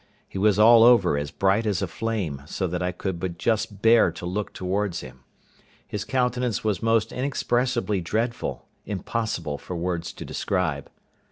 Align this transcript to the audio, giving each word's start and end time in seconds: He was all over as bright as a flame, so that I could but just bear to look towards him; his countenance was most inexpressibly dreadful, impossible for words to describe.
He 0.27 0.39
was 0.39 0.57
all 0.57 0.83
over 0.83 1.15
as 1.15 1.29
bright 1.29 1.67
as 1.67 1.83
a 1.83 1.87
flame, 1.87 2.41
so 2.47 2.65
that 2.65 2.81
I 2.81 2.91
could 2.91 3.19
but 3.19 3.37
just 3.37 3.83
bear 3.83 4.11
to 4.13 4.25
look 4.25 4.51
towards 4.51 5.01
him; 5.01 5.23
his 5.87 6.05
countenance 6.05 6.63
was 6.63 6.81
most 6.81 7.11
inexpressibly 7.11 8.01
dreadful, 8.01 8.65
impossible 8.83 9.59
for 9.59 9.75
words 9.75 10.11
to 10.13 10.25
describe. 10.25 10.89